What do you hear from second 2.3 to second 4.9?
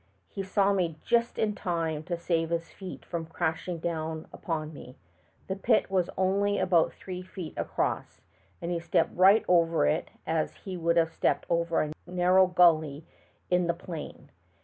his feet from crashing down upon